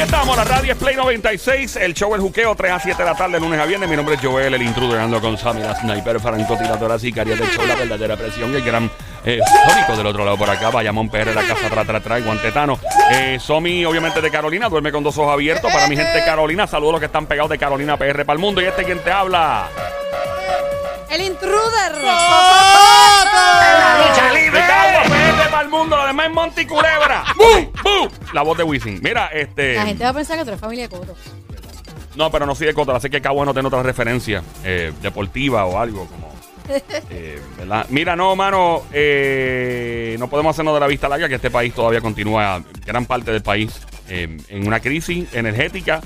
[0.00, 3.08] aquí estamos, la radio es Play 96, el show El Juqueo, 3 a 7 de
[3.08, 3.90] la tarde, lunes a viernes.
[3.90, 7.66] Mi nombre es Joel, el intruder, ando con Sammy, la sniper, francotiradora, sicaria del show,
[7.66, 8.88] la verdadera presión, el gran
[9.24, 12.78] eh, Sónico del otro lado por acá, Bayamón PR, la casa atrás, atrás, atrás, guantetano.
[13.10, 15.72] Eh, Somi, obviamente de Carolina, duerme con dos ojos abiertos.
[15.72, 18.34] Para mi gente de Carolina, saludos a los que están pegados de Carolina PR para
[18.34, 18.62] el mundo.
[18.62, 19.66] Y este quien te habla.
[21.10, 21.58] El intruder.
[25.58, 27.24] Para el mundo, lo demás es Monty Culebra.
[27.36, 27.72] ¡Bu!
[27.82, 28.08] ¡Bu!
[28.32, 29.00] La voz de Wisin.
[29.02, 29.74] Mira, este.
[29.74, 31.16] La gente va a pensar que tú eres familia de Coto.
[32.14, 35.64] No, pero no soy de Coto, así que Cabo no tiene otra referencia eh, deportiva
[35.64, 36.32] o algo como.
[37.10, 37.86] eh, ¿verdad?
[37.88, 42.00] Mira, no, mano, eh, no podemos hacernos de la vista larga que este país todavía
[42.00, 46.00] continúa, gran parte del país, eh, en una crisis energética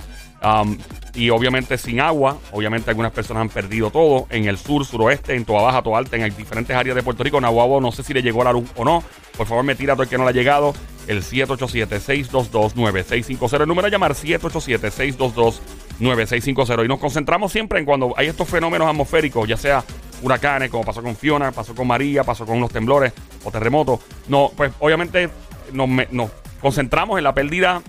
[0.45, 0.77] um,
[1.14, 2.38] y obviamente sin agua.
[2.52, 6.16] Obviamente algunas personas han perdido todo en el sur, suroeste, en toda baja, toda alta,
[6.16, 7.38] en diferentes áreas de Puerto Rico.
[7.41, 9.02] Nahuabo, no sé si le llegó la luz o no.
[9.36, 10.74] Por favor, me tira todo el que no le ha llegado.
[11.06, 13.60] El 787-622-9650.
[13.60, 16.84] El número a llamar 787-622-9650.
[16.84, 19.84] Y nos concentramos siempre en cuando hay estos fenómenos atmosféricos, ya sea
[20.22, 23.12] huracanes, como pasó con Fiona, pasó con María, pasó con los temblores
[23.45, 24.00] o terremotos.
[24.28, 25.28] No, pues obviamente
[25.72, 26.30] nos,
[26.61, 27.83] concentramos en la pérdida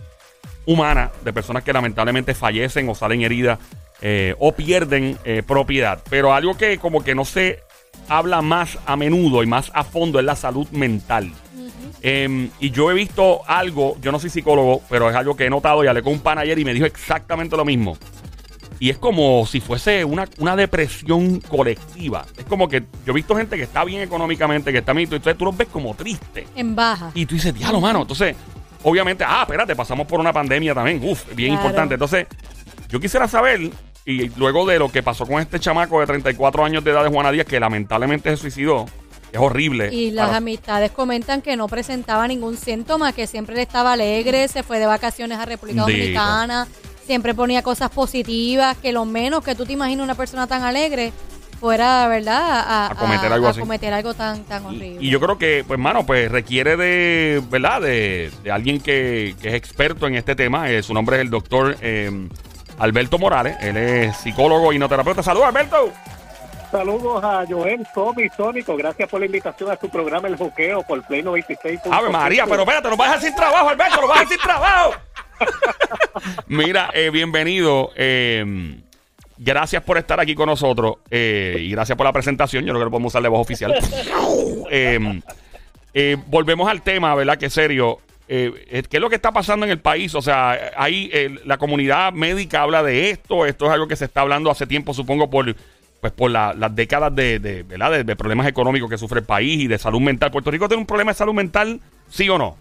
[0.66, 3.60] humana de personas que lamentablemente fallecen o salen heridas
[4.02, 6.00] eh, o pierden eh, propiedad.
[6.10, 7.60] Pero algo que como que no se
[8.10, 11.32] habla más a menudo y más a fondo es la salud mental.
[12.02, 15.50] Em, y yo he visto algo, yo no soy psicólogo, pero es algo que he
[15.50, 17.98] notado y hablé con un pan ayer y me dijo exactamente lo mismo.
[18.78, 22.26] Y es como si fuese una, una depresión colectiva.
[22.38, 25.38] Es como que yo he visto gente que está bien económicamente, que está bien, entonces
[25.38, 26.46] tú los ves como tristes.
[26.58, 27.12] En baja.
[27.14, 28.02] Y tú dices, diablo, mano.
[28.02, 28.36] Entonces,
[28.84, 31.02] obviamente, ah, espérate, pasamos por una pandemia también.
[31.04, 31.64] Uf, bien Claro.
[31.64, 31.94] importante.
[31.96, 32.28] Entonces,
[32.90, 33.72] yo quisiera saber,
[34.06, 37.10] y luego de lo que pasó con este chamaco de 34 años de edad de
[37.10, 38.86] Juana Díaz, que lamentablemente se suicidó,
[39.32, 39.90] es horrible.
[39.94, 44.48] Y las Para- amistades comentan que no presentaba ningún síntoma, que siempre le estaba alegre,
[44.48, 45.82] se fue de vacaciones a República.
[45.82, 46.68] Dominicana,
[47.06, 51.12] siempre ponía cosas positivas, que lo menos que tú te imaginas una persona tan alegre
[51.64, 52.60] fuera, ¿verdad?
[52.68, 53.60] A, A cometer algo así.
[53.62, 54.98] cometer algo tan, tan horrible.
[55.00, 57.80] y yo creo que, pues, mano, pues requiere de, ¿verdad?
[57.80, 60.70] De, de alguien que, que es experto en este tema.
[60.70, 62.12] Eh, su nombre es el doctor eh,
[62.80, 63.56] Alberto Morales.
[63.62, 65.24] Él es psicólogo y no terapeuta.
[65.24, 65.90] Saludos, Alberto.
[66.70, 68.76] Saludos a Joel, Tommy, Sónico.
[68.76, 71.80] Gracias por la invitación a su programa El Joqueo por Play 96.
[71.90, 74.28] Ave María, pero espérate, nos vas a dejar sin trabajo, Alberto, nos vas a dejar
[74.38, 74.94] sin trabajo.
[76.48, 77.92] Mira, eh, bienvenido.
[77.96, 78.80] eh,
[79.38, 82.64] gracias por estar aquí con nosotros eh, y gracias por la presentación.
[82.66, 83.74] Yo creo que lo podemos usar de voz oficial.
[84.76, 85.22] Eh,
[85.94, 87.38] eh, volvemos al tema, ¿verdad?
[87.38, 88.00] Que serio.
[88.28, 90.16] Eh, eh, ¿Qué es lo que está pasando en el país?
[90.16, 91.12] O sea, ahí
[91.46, 93.46] la comunidad médica habla de esto.
[93.46, 95.56] Esto es algo que se está hablando hace tiempo, supongo, por
[96.02, 97.92] pues por la- las décadas de, de, ¿verdad?
[97.92, 100.32] de, de problemas económicos que sufre el país y de salud mental.
[100.32, 101.80] ¿Puerto Rico tiene un problema de salud mental?
[102.10, 102.58] ¿Sí o no?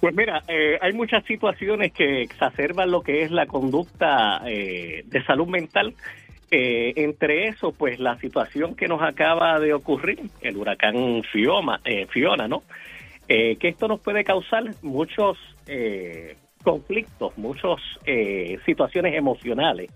[0.00, 5.24] Pues mira, eh, hay muchas situaciones que exacerban lo que es la conducta eh, de
[5.24, 5.94] salud mental.
[6.50, 12.06] Eh, entre eso, pues la situación que nos acaba de ocurrir, el huracán Fioma, eh,
[12.06, 12.62] Fiona, ¿no?
[13.28, 15.38] Que esto nos puede causar muchos
[16.64, 17.76] conflictos, muchas
[18.66, 19.92] situaciones emocionales.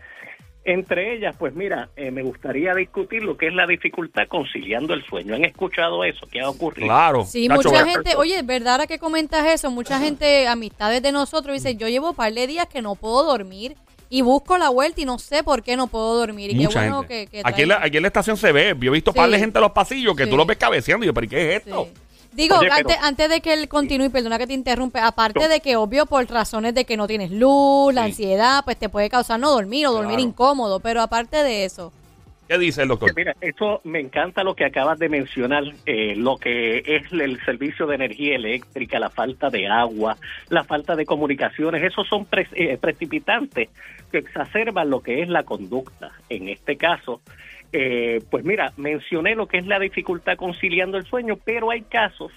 [0.67, 5.05] Entre ellas, pues mira, eh, me gustaría discutir lo que es la dificultad conciliando el
[5.05, 5.35] sueño.
[5.35, 6.27] ¿Han escuchado eso?
[6.31, 6.89] ¿Qué ha ocurrido?
[6.89, 7.25] Claro.
[7.27, 9.71] Sí, Nacho, mucha gente, oye, ¿verdad ahora que comentas eso?
[9.71, 13.25] Mucha gente, amistades de nosotros, dice, yo llevo un par de días que no puedo
[13.25, 13.77] dormir
[14.09, 16.51] y busco la vuelta y no sé por qué no puedo dormir.
[16.53, 17.27] Y qué Mucha bueno gente.
[17.27, 18.75] que, que aquí, en la, aquí en la estación se ve.
[18.81, 19.41] Yo he visto par de Sí.
[19.43, 20.31] gente en los pasillos que Sí.
[20.31, 21.05] tú los ves cabeceando.
[21.05, 21.71] Y yo, ¿pero ¿y qué es Sí.
[22.35, 25.61] Digo, Oye, pero- antes, antes de que él continúe, perdona que te interrumpe, aparte de
[25.61, 28.11] que obvio por razones de que no tienes luz, la Sí.
[28.11, 30.29] ansiedad, pues te puede causar no dormir o dormir Claro.
[30.29, 31.93] incómodo, pero aparte de eso,
[32.47, 33.11] ¿Qué dice el doctor?
[33.17, 37.87] Mira, eso me encanta lo que acabas de mencionar, eh, lo que es el servicio
[37.87, 40.19] de energía eléctrica, la falta de agua,
[40.51, 43.71] la falta de comunicaciones, esos son pre- eh, precipitantes
[44.13, 46.13] que exacerban lo que es la conducta.
[46.29, 47.23] En este caso,
[47.75, 52.33] eh, pues mira, mencioné lo que es la dificultad conciliando el sueño, pero hay casos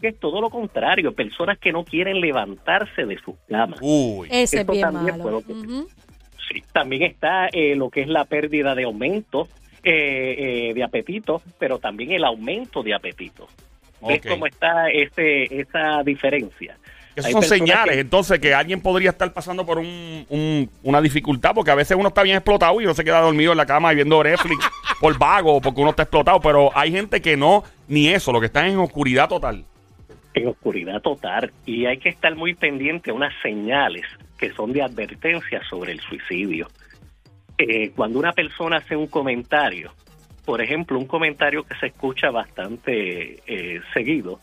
[0.00, 3.78] que es todo lo contrario, personas que no quieren levantarse de sus camas.
[3.80, 4.28] Uy.
[4.30, 5.42] ese es bien también malo.
[5.42, 9.48] Sí, también está eh, lo que es la pérdida de aumento
[9.82, 13.48] eh, eh, de apetito, pero también el aumento de apetito.
[14.06, 16.76] ¿Ves cómo está ese, esa diferencia?
[17.16, 21.00] Esas Hay son señales, que- entonces, que alguien podría estar pasando por un, un- una
[21.00, 23.66] dificultad, porque a veces uno está bien explotado y uno se queda dormido en la
[23.66, 24.64] cama y viendo Netflix
[25.00, 28.46] por vago, porque uno está explotado, pero hay gente que no, ni eso, lo que
[28.46, 29.64] está en oscuridad total.
[30.34, 34.04] en oscuridad total y hay que estar muy pendiente a unas señales
[34.36, 36.68] que son de advertencia sobre el suicidio.
[37.56, 39.92] Eh, cuando una persona hace un comentario,
[40.44, 44.40] por ejemplo, un comentario que se escucha bastante eh, seguido,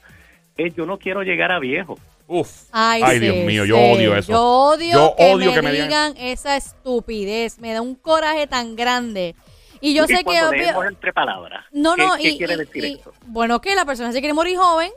[0.56, 2.00] es yo no quiero llegar a viejo.
[2.34, 2.50] Uf.
[2.72, 3.82] Ay, Ay, sí, Dios mío, yo sí.
[3.94, 4.32] odio eso.
[4.32, 7.60] Yo odio, Yo que, odio me que me digan, esa estupidez.
[7.60, 9.36] Me da un coraje tan grande.
[9.82, 10.42] Y yo Y sé que...
[10.42, 11.66] obvio- entre palabras.
[11.72, 13.14] no, ¿qué, no, qué y, quiere y- decir y- esto?
[13.26, 14.92] bueno, que la persona se quiere morir joven,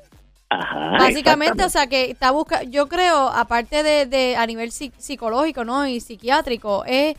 [0.51, 4.93] Ajá, básicamente, o sea, que está busca yo creo, aparte de, de a nivel psi-
[4.99, 5.87] psicológico, ¿no?
[5.89, 7.17] Y psiquiátrico, es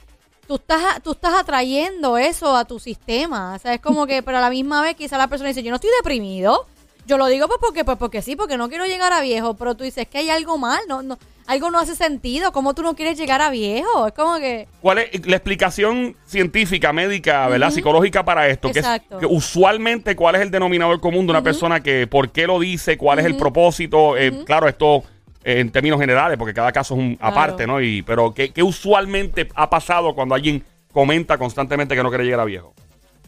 [0.48, 4.38] tú estás tú estás atrayendo eso a tu sistema, o sea, es como que pero
[4.38, 6.68] a la misma vez quizá la persona dice, "Yo no estoy deprimido."
[7.06, 9.76] Yo lo digo pues porque pues porque sí, porque no quiero llegar a viejo, pero
[9.76, 11.18] tú dices que hay algo mal, no no
[11.48, 14.08] algo no hace sentido, ¿cómo tú no quieres llegar a viejo?
[14.08, 18.72] Es como que ¿Cuál es la explicación científica, médica, verdad, psicológica para esto?
[18.72, 19.20] Que, es- Exacto.
[19.20, 22.98] que usualmente, ¿cuál es el denominador común de una persona que, por qué lo dice,
[22.98, 24.18] cuál es el propósito?
[24.18, 24.44] Eh.
[24.44, 25.04] Claro, esto
[25.44, 27.32] eh, en términos generales, porque cada caso es un Claro.
[27.32, 27.80] aparte, ¿no?
[27.80, 32.40] Y, pero ¿qué, qué usualmente ha pasado cuando alguien comenta constantemente que no quiere llegar
[32.40, 32.74] a viejo?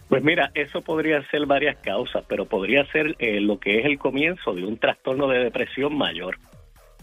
[0.09, 3.97] Pues mira, eso podría ser varias causas, pero podría ser eh, lo que es el
[3.97, 6.37] comienzo de un trastorno de depresión mayor.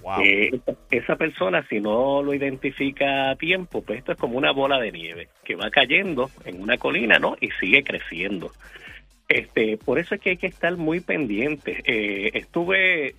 [0.01, 0.23] Wow.
[0.23, 0.61] Eh,
[0.91, 4.93] esa persona, si no lo identifica a tiempo, pues esto es como una bola de
[4.93, 7.37] nieve que va cayendo en una colina, ¿no?
[7.41, 8.53] Y sigue creciendo.
[9.29, 11.83] Este, por eso es que hay que estar muy pendiente.
[11.85, 13.15] Eh, estuve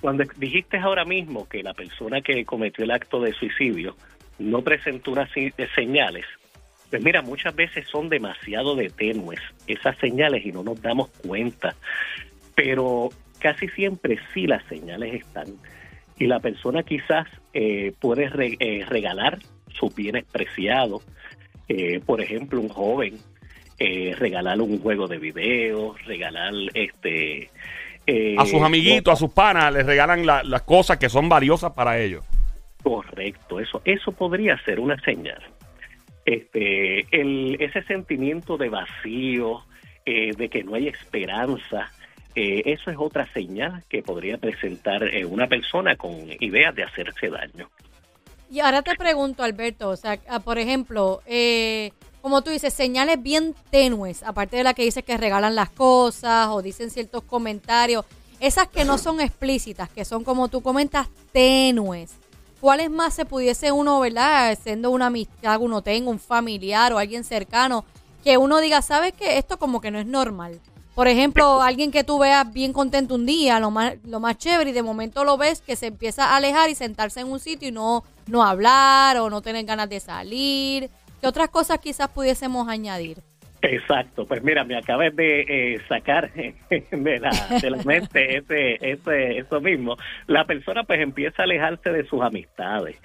[0.00, 3.96] cuando dijiste ahora mismo que la persona que cometió el acto de suicidio
[4.38, 5.30] no presentó unas
[5.74, 6.24] señales,
[6.90, 11.74] pues mira, muchas veces son demasiado de tenues esas señales y no nos damos cuenta.
[12.54, 15.46] Pero casi siempre sí las señales están.
[16.18, 19.38] Y la persona quizás eh, puede re- eh, regalar
[19.72, 21.02] sus bienes preciados.
[21.68, 23.16] Eh, por ejemplo, un joven,
[23.78, 27.50] eh, regalar un juego de video, regalar este...
[28.06, 31.72] eh, a sus amiguitos, a sus panas, les regalan la- las cosas que son valiosas
[31.72, 32.24] para ellos.
[32.82, 35.40] Correcto, eso, eso podría ser una señal.
[36.24, 39.62] Este, el, ese sentimiento de vacío,
[40.04, 41.90] eh, de que no hay esperanza,
[42.34, 47.28] eh, eso es otra señal que podría presentar eh, una persona con ideas de hacerse
[47.28, 47.68] daño.
[48.50, 53.20] Y ahora te pregunto, Alberto, o sea, ah, por ejemplo, eh, como tú dices, señales
[53.22, 58.04] bien tenues, aparte de la que dices que regalan las cosas o dicen ciertos comentarios,
[58.38, 62.12] esas que no son explícitas, que son como tú comentas, tenues.
[62.60, 66.98] ¿Cuáles más se pudiese uno, verdad, siendo una amistad que uno tenga, un familiar o
[66.98, 67.86] alguien cercano,
[68.22, 70.60] que uno diga, sabes que esto como que no es normal?
[70.94, 74.70] Por ejemplo, alguien que tú veas bien contento un día, lo más, lo más chévere,
[74.70, 77.68] y de momento lo ves que se empieza a alejar y sentarse en un sitio
[77.68, 80.90] y no, no hablar o no tener ganas de salir.
[81.22, 83.22] ¿Qué otras cosas quizás pudiésemos añadir?
[83.62, 87.30] Exacto, pues mira, me acabas de eh, sacar de la,
[87.60, 89.96] de la mente ese, ese, eso mismo.
[90.26, 92.96] La persona pues empieza a alejarse de sus amistades.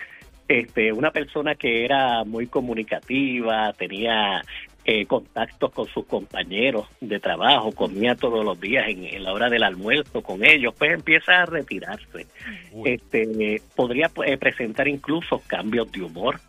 [0.48, 4.44] Este, una persona que era muy comunicativa, tenía
[4.86, 9.50] eh, contactos con sus compañeros de trabajo, comía todos los días en, en la hora
[9.50, 12.28] del almuerzo con ellos, pues empieza a retirarse.
[12.72, 12.92] Uy.
[12.92, 16.40] Este, podría eh, presentar incluso cambios de humor.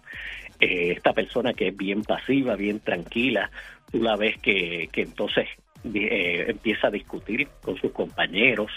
[0.61, 3.51] Eh, esta persona que es bien pasiva, bien tranquila,
[3.97, 5.49] tú la ves que, que entonces
[5.95, 8.71] eh, empieza a discutir con sus compañeros.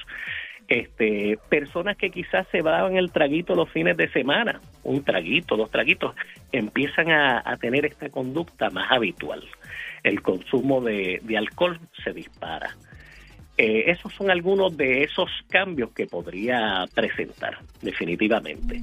[0.68, 5.72] Este, personas que quizás se daban el traguito los fines de semana, un traguito, dos
[5.72, 6.16] traguitos,
[6.52, 9.44] empiezan a, tener esta conducta más habitual.
[10.04, 12.78] El consumo de, de alcohol se dispara.
[13.58, 18.80] Eh, esos son algunos de esos cambios que podría presentar, definitivamente.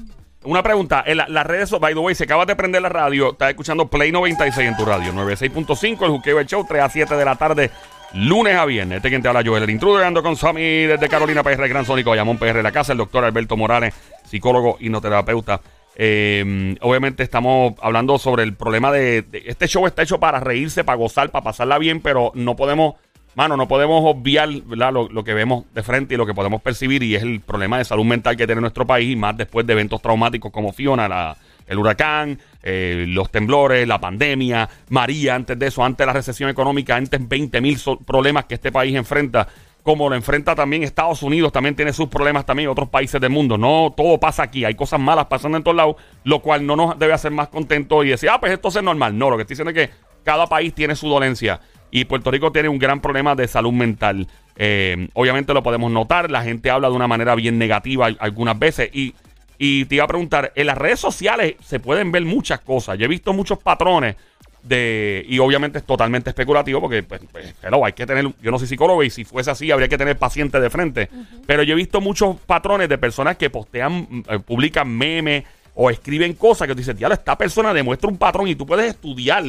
[0.46, 3.32] Una pregunta, en la- las redes, by the way, si acabas de prender la radio,
[3.32, 7.16] estás escuchando Play 96 en tu radio, 96.5, el Juqueo el Show, 3 a 7
[7.16, 7.70] de la tarde,
[8.14, 8.96] lunes a viernes.
[8.98, 12.10] Este quien te habla, Joel, el intruder, ando con Sammy desde Carolina PR, Gran Sónico,
[12.10, 13.92] Bayamón PR, la casa, el doctor Alberto Morales,
[14.24, 15.60] psicólogo y terapeuta.
[15.98, 20.96] Eh, obviamente estamos hablando sobre el problema de- Este show está hecho para reírse, para
[20.98, 22.94] gozar, para pasarla bien, pero no podemos...
[23.36, 24.48] Mano, no podemos obviar.
[24.48, 27.84] Lo, que vemos de frente y lo que podemos percibir y es el problema de
[27.84, 32.38] salud mental que tiene nuestro país, más después de eventos traumáticos como Fiona, el huracán,
[32.62, 37.28] eh, los temblores, la pandemia, María, antes de eso, antes de la recesión económica, antes
[37.28, 39.46] 20 mil problemas que este país enfrenta,
[39.82, 43.58] como lo enfrenta también Estados Unidos, también tiene sus problemas también otros países del mundo.
[43.58, 46.98] No todo pasa aquí, hay cosas malas pasando en todos lados, lo cual no nos
[46.98, 49.18] debe hacer más contentos y decir, ah, pues esto es normal.
[49.18, 52.52] No, lo que estoy diciendo es que cada país tiene su dolencia y Puerto Rico
[52.52, 54.26] tiene un gran problema de salud mental.
[54.56, 58.58] Eh, obviamente lo podemos notar, la gente habla de una manera bien negativa al- algunas
[58.58, 59.14] veces y,
[59.58, 62.98] y te iba a preguntar, en las redes sociales se pueden ver muchas cosas.
[62.98, 64.16] Yo he visto muchos patrones
[64.62, 68.58] de y obviamente es totalmente especulativo porque pues, pues, hello, hay que tener yo no
[68.58, 71.08] soy psicólogo y si fuese así habría que tener pacientes de frente
[71.46, 75.44] pero yo he visto muchos patrones de personas que postean mm, eh, publican memes
[75.76, 79.44] o escriben cosas que tú dices, esta persona demuestra un patrón y tú puedes estudiar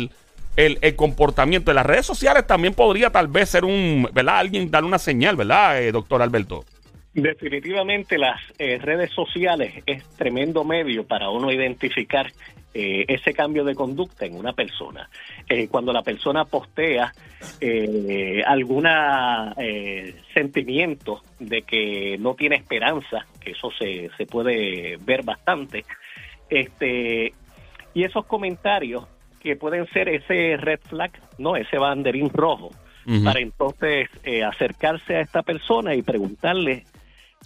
[0.58, 4.40] el, el comportamiento de las redes sociales también podría tal vez ser un, ¿verdad?
[4.40, 6.66] Alguien darle una señal, ¿verdad, eh, doctor Alberto?
[7.14, 12.32] Definitivamente las eh, redes sociales es tremendo medio para uno identificar
[12.74, 15.10] eh, ese cambio de conducta en una persona.
[15.72, 17.14] Cuando la persona postea
[18.46, 19.56] alguna
[20.34, 25.86] sentimiento de que no tiene esperanza, que eso se, se puede ver bastante,
[26.50, 27.34] este
[27.94, 29.06] y esos comentarios
[29.48, 32.72] que pueden ser ese red flag, no ese banderín rojo,
[33.24, 34.10] para entonces
[34.46, 36.84] acercarse a esta persona y preguntarle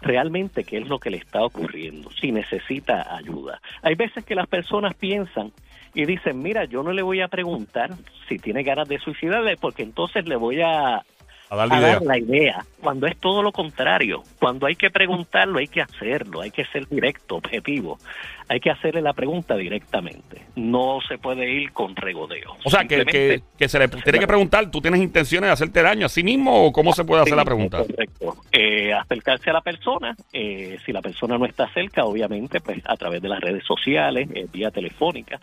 [0.02, 3.62] realmente qué es lo que le está ocurriendo, si necesita ayuda.
[3.84, 5.52] Hay veces que las personas piensan
[5.94, 7.92] y dicen, mira, yo no le voy a preguntar
[8.28, 11.04] si tiene ganas de suicidarle porque entonces le voy a
[11.52, 14.24] a dar la idea, cuando es todo lo contrario.
[14.40, 18.00] Cuando hay que preguntarlo, hay que hacerlo, hay que ser directo, objetivo.
[18.48, 20.42] Hay que hacerle la pregunta directamente.
[20.56, 22.56] No se puede ir con regodeo.
[22.64, 26.06] O sea, que, que, se le tiene que preguntar, ¿tú tienes intenciones de hacerte daño
[26.06, 27.80] a sí mismo o cómo se puede hacer la pregunta?
[27.80, 28.38] Correcto.
[28.52, 32.96] Eh, acercarse a la persona, eh, si la persona no está cerca, obviamente, pues a
[32.96, 35.40] través de las redes sociales, eh, vía telefónica,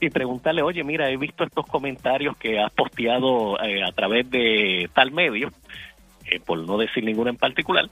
[0.00, 4.88] y preguntarle, oye, mira, he visto estos comentarios que has posteado eh, a través de
[4.94, 5.50] tal medio,
[6.26, 7.88] eh, por no decir ninguno en particular,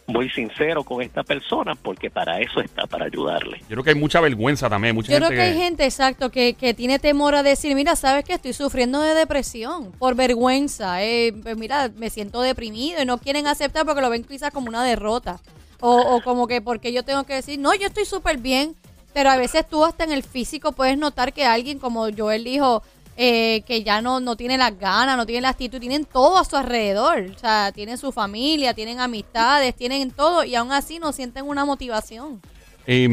[0.06, 3.62] muy sincero con esta persona porque para eso está, para ayudarle.
[3.62, 4.94] Yo creo que hay mucha vergüenza también.
[4.94, 8.24] Mucha Yo creo que, hay gente, exacto, que, que tiene temor a decir, mira, sabes
[8.26, 11.04] que estoy sufriendo de depresión por vergüenza.
[11.04, 14.70] Eh, pues mira, me siento deprimido y no quieren aceptar porque lo ven quizás como
[14.70, 15.40] una derrota.
[15.86, 18.74] O, como que porque yo tengo que decir, no, yo estoy súper bien,
[19.14, 22.84] pero a veces tú hasta en el físico puedes notar que alguien, como Joel dijo,
[23.18, 26.46] eh, que ya no, no tiene las ganas, no tiene la actitud, tienen todo a
[26.46, 27.26] su alrededor.
[27.36, 31.66] O sea, tienen su familia, tienen amistades, tienen todo y aún así no sienten una
[31.66, 32.42] motivación.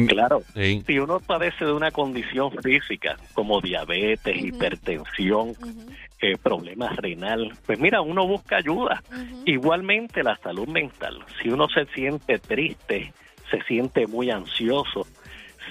[0.07, 5.55] claro, si uno padece de una condición física como diabetes, hipertensión,
[6.21, 9.01] eh, problemas renal, pues mira, uno busca ayuda.
[9.45, 13.13] Igualmente la salud mental, si uno se siente triste,
[13.49, 15.05] se siente muy ansioso,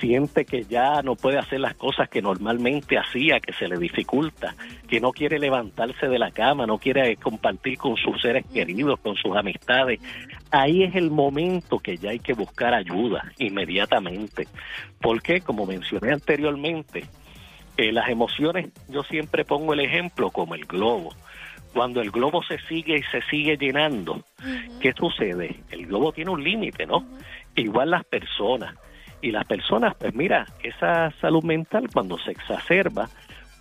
[0.01, 4.55] siente que ya no puede hacer las cosas que normalmente hacía, que se le dificulta,
[4.89, 9.17] que no quiere levantarse de la cama, no quiere compartir con sus seres queridos, con
[9.17, 10.01] sus amistades,
[10.51, 14.49] ahí es el momento que ya hay que buscar ayuda inmediatamente.
[15.01, 17.05] Porque, como mencioné anteriormente,
[17.81, 21.15] eh, las emociones, yo siempre pongo el ejemplo como el globo.
[21.73, 24.23] Cuando el globo se sigue y se sigue llenando,
[24.81, 25.63] ¿qué sucede?
[25.71, 27.07] El globo tiene un límite, ¿no?
[27.55, 28.75] Igual las personas.
[29.23, 33.09] Y las personas, pues mira, esa salud mental cuando se exacerba,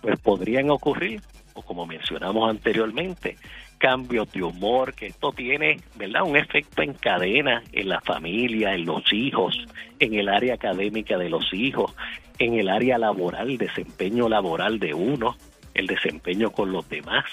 [0.02, 1.22] pues podrían ocurrir,
[1.54, 3.38] o como mencionamos anteriormente,
[3.80, 6.22] cambios de humor, que esto tiene, ¿verdad?
[6.22, 9.58] Un efecto en cadena en la familia, en los hijos,
[9.98, 11.96] en el área académica de los hijos,
[12.38, 15.34] en el área laboral, desempeño laboral de uno,
[15.72, 17.24] el desempeño con los demás.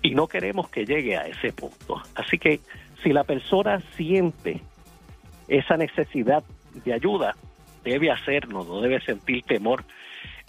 [0.00, 2.02] Y no queremos que llegue a ese punto.
[2.14, 2.60] Así que
[3.02, 4.62] si la persona siente
[5.46, 6.42] esa necesidad
[6.84, 7.36] de ayuda,
[7.84, 9.84] debe hacerlo, no debe sentir temor.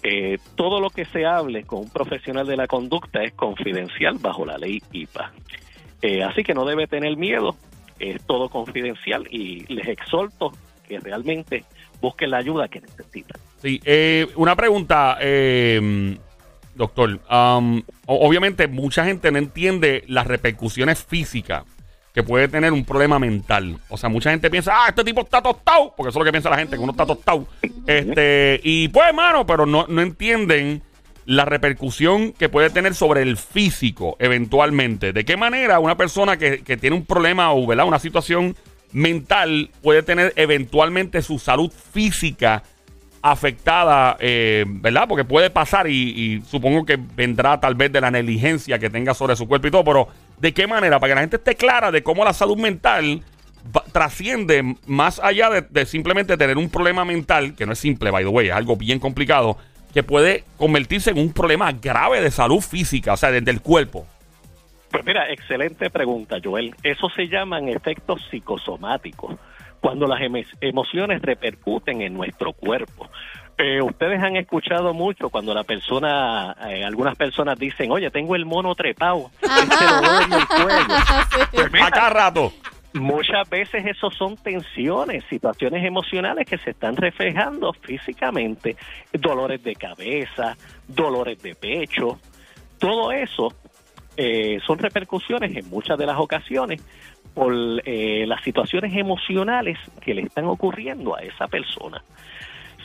[0.04, 4.46] Eh, todo lo que se hable con un profesional de la conducta es confidencial bajo
[4.46, 5.34] la ley IPA.
[6.02, 7.56] Eh, así que no debe tener miedo,
[8.00, 10.54] es todo confidencial y les exhorto
[10.88, 11.64] que realmente
[12.00, 13.42] busquen la ayuda que necesitan.
[13.62, 16.16] Sí, eh, una pregunta, eh,
[16.76, 17.20] doctor.
[18.06, 21.66] obviamente mucha gente no entiende las repercusiones físicas
[22.18, 23.78] que puede tener un problema mental.
[23.90, 26.32] O sea, mucha gente piensa, ah, este tipo está tostado, porque eso es lo que
[26.32, 27.46] piensa la gente, que uno está tostado.
[27.86, 30.82] Este, y pues, hermano, pero no, no entienden
[31.26, 35.14] la repercusión que puede tener sobre el físico eventualmente.
[35.14, 37.86] ¿De qué manera una persona que, que tiene un problema o ¿verdad?
[37.86, 38.56] una situación
[38.94, 42.64] mental puede tener eventualmente su salud física
[43.22, 45.08] afectada, eh, ¿verdad?
[45.08, 49.14] Porque puede pasar y, y supongo que vendrá tal vez de la negligencia que tenga
[49.14, 51.00] sobre su cuerpo y todo, pero ¿de qué manera?
[51.00, 53.22] Para que la gente esté clara de cómo la salud mental
[53.76, 58.12] va- trasciende más allá de, de simplemente tener un problema mental, que no es simple,
[58.12, 59.58] by the way, es algo bien complicado,
[59.94, 64.06] que puede convertirse en un problema grave de salud física, o sea, desde el cuerpo.
[64.92, 66.74] Pues mira, excelente pregunta, Joel.
[66.84, 69.36] Eso se llaman efectos psicosomáticos,
[69.82, 73.10] cuando las emo- emociones repercuten en nuestro cuerpo.
[73.58, 78.46] Eh, ustedes han escuchado mucho cuando la persona, eh, algunas personas dicen, oye, tengo el
[78.46, 81.50] mono trepado, se lo veo en el cuello.
[81.52, 82.54] Pues mira, rato.
[82.94, 88.76] Muchas veces eso son tensiones, situaciones emocionales que se están reflejando físicamente,
[89.12, 90.56] dolores de cabeza,
[90.88, 92.20] dolores de pecho,
[92.80, 93.54] todo eso
[94.16, 96.82] eh, son repercusiones en muchas de las ocasiones
[97.34, 97.54] por
[97.86, 102.04] eh, las situaciones emocionales que le están ocurriendo a esa persona.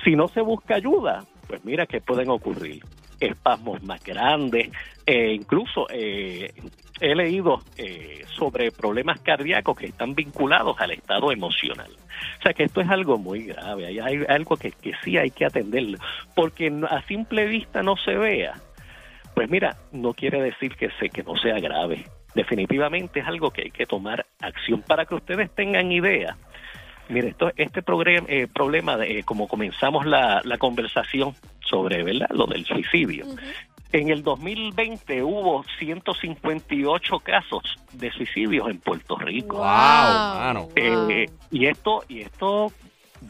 [0.05, 2.83] Si no se busca ayuda, pues mira que pueden ocurrir
[3.21, 4.71] espasmos más grandes,
[5.07, 6.53] eh, incluso eh,
[7.01, 11.91] he leído eh, sobre problemas cardíacos que están vinculados al estado emocional.
[12.39, 15.45] O sea que esto es algo muy grave, hay, algo que, que sí hay que
[15.45, 15.99] atenderlo,
[16.35, 18.55] porque a simple vista no se vea.
[19.35, 22.05] Pues mira, no quiere decir que, se, que no sea grave.
[22.35, 26.37] Definitivamente es algo que hay que tomar acción para que ustedes tengan idea.
[27.13, 32.29] Mire, esto, este progre- eh, problema, de, eh, como comenzamos la, la conversación sobre ¿verdad?
[32.31, 33.27] lo del suicidio,
[33.93, 39.57] en el 2020 hubo 158 casos de suicidios en Puerto Rico.
[39.59, 40.69] Wow, mano.
[40.77, 42.73] Eh, y esto y esto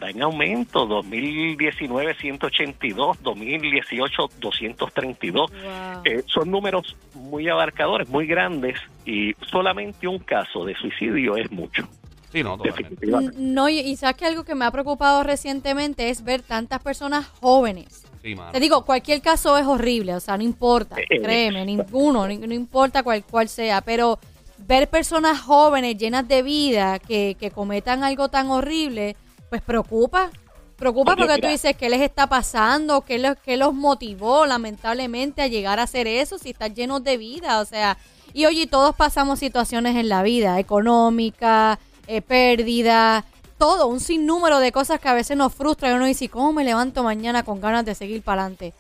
[0.03, 5.61] va en aumento 2019 182 2018 232 Wow.
[6.05, 11.87] Eh, son números muy abarcadores muy grandes y solamente un caso de suicidio es mucho
[12.33, 12.89] Sí, no, totalmente.
[12.91, 16.83] definitivamente No, y, y sabes que algo que me ha preocupado recientemente es ver tantas
[16.83, 18.05] personas jóvenes.
[18.23, 18.35] Sí.
[18.53, 22.55] Te digo, cualquier caso es horrible, o sea, no importa, Eh, créeme, ninguno, ni- no
[22.55, 24.19] importa cuál, cuál sea, pero
[24.59, 29.17] ver personas jóvenes llenas de vida que, que cometan algo tan horrible,
[29.51, 30.31] pues preocupa.
[30.77, 35.47] Preocupa porque tú dices qué les está pasando, qué los, qué los motivó lamentablemente a
[35.49, 37.99] llegar a hacer eso si están llenos de vida, o sea,
[38.33, 43.25] y oye, todos pasamos situaciones en la vida, económica, eh, pérdida,
[43.59, 46.65] todo, un sinnúmero de cosas que a veces nos frustran y uno dice, ¿cómo me
[46.65, 48.73] levanto mañana con ganas de seguir para adelante?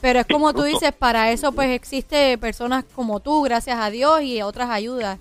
[0.00, 4.22] Pero es como tú dices, para eso pues existe personas como tú, gracias a Dios,
[4.22, 5.18] y otras ayudas.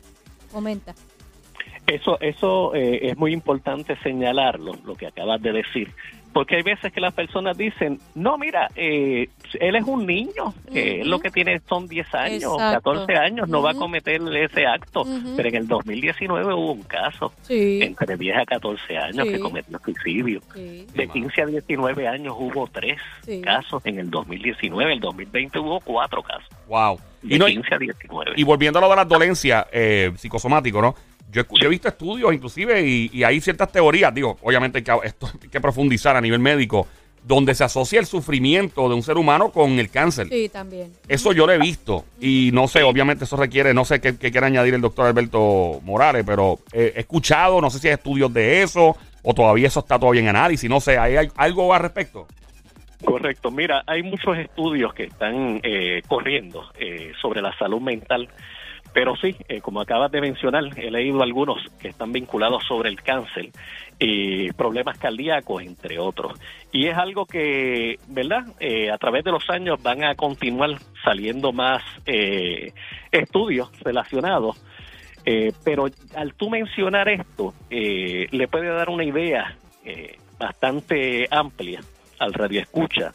[0.51, 0.95] Comenta.
[1.85, 5.93] Eso, eso eh, es muy importante señalarlo, lo que acabas de decir,
[6.39, 9.27] porque hay veces que las personas dicen, no, mira, eh,
[9.59, 12.91] él es un niño, eh, él lo que tiene son 10 años, Exacto.
[12.93, 15.33] 14 años, no va a cometer ese acto, Ujú.
[15.35, 17.81] pero en el 2019 hubo un caso, Sí.
[17.81, 19.33] entre 10 a 14 años, Sí.
[19.33, 20.39] que cometió suicidio.
[20.55, 20.87] Sí.
[20.93, 21.11] De mano.
[21.13, 23.41] 15 a 19 años hubo tres Sí.
[23.41, 27.01] casos en el 2019, el 2020 hubo cuatro casos, Wow.
[27.21, 28.31] de Y, no, y, 15 a 19.
[28.37, 30.95] y volviendo a lo de las dolencias eh, psicosomáticas, ¿no?
[31.31, 34.79] Yo, he escu- yo he visto estudios inclusive y, y hay ciertas teorías, digo, obviamente
[34.79, 36.87] hay que, esto hay que profundizar a nivel médico,
[37.21, 40.27] donde se asocia el sufrimiento de un ser humano con el cáncer.
[40.29, 40.91] Sí, también.
[41.07, 44.31] Eso yo lo he visto y no sé, obviamente eso requiere, no sé qué, qué
[44.31, 48.33] quiere añadir el doctor Alberto Morales, pero eh, he escuchado, no sé si hay estudios
[48.33, 51.81] de eso o todavía eso está todavía en análisis, no sé, ¿hay, hay algo al
[51.81, 52.25] respecto?
[53.03, 53.49] Correcto.
[53.51, 58.27] Mira, hay muchos estudios que están eh, corriendo eh, sobre la salud mental,
[58.93, 63.01] pero sí, eh, como acabas de mencionar, he leído algunos que están vinculados sobre el
[63.01, 63.49] cáncer
[63.99, 66.39] y problemas cardíacos, entre otros.
[66.71, 68.45] Y es algo que, ¿verdad?
[68.59, 70.71] Eh, a través de los años van a continuar
[71.03, 72.73] saliendo más eh,
[73.11, 74.57] estudios relacionados.
[75.25, 81.81] Eh, pero al tú mencionar esto, eh, le puede dar una idea eh, bastante amplia
[82.19, 83.13] al radio escucha